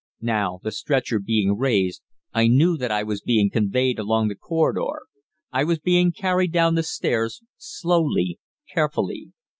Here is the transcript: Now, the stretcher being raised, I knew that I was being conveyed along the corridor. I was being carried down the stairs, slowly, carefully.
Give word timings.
Now, 0.23 0.59
the 0.63 0.71
stretcher 0.71 1.19
being 1.19 1.55
raised, 1.55 2.01
I 2.33 2.47
knew 2.47 2.75
that 2.75 2.89
I 2.89 3.03
was 3.03 3.21
being 3.21 3.51
conveyed 3.51 3.99
along 3.99 4.29
the 4.29 4.35
corridor. 4.35 5.03
I 5.51 5.63
was 5.63 5.77
being 5.77 6.11
carried 6.11 6.51
down 6.51 6.73
the 6.73 6.81
stairs, 6.81 7.43
slowly, 7.55 8.39
carefully. 8.73 9.29